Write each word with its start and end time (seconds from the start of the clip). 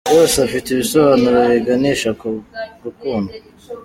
yose 0.17 0.35
afite 0.47 0.67
ibisobanuro 0.71 1.39
biganisha 1.51 2.09
ku 2.19 2.29
gukundwa. 2.83 3.33